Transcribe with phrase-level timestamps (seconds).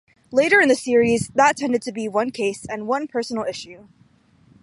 [0.31, 3.87] Later in the series, that tended to be one case and one personal issue.